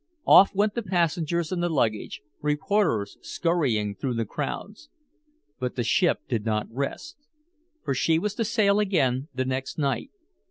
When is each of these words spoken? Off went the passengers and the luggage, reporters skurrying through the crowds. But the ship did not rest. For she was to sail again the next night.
Off 0.25 0.55
went 0.55 0.73
the 0.73 0.81
passengers 0.81 1.51
and 1.51 1.61
the 1.61 1.69
luggage, 1.69 2.23
reporters 2.41 3.19
skurrying 3.21 3.93
through 3.95 4.15
the 4.15 4.25
crowds. 4.25 4.89
But 5.59 5.75
the 5.75 5.83
ship 5.83 6.21
did 6.27 6.43
not 6.43 6.65
rest. 6.71 7.17
For 7.83 7.93
she 7.93 8.17
was 8.17 8.33
to 8.33 8.43
sail 8.43 8.79
again 8.79 9.27
the 9.35 9.45
next 9.45 9.77
night. 9.77 10.09